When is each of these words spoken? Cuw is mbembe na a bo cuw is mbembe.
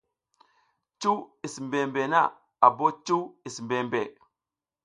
Cuw 1.01 1.19
is 1.45 1.55
mbembe 1.65 2.01
na 2.11 2.21
a 2.65 2.67
bo 2.77 2.87
cuw 3.05 3.23
is 3.47 3.55
mbembe. 3.65 4.01